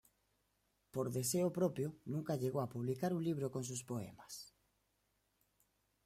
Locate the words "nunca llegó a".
2.13-2.69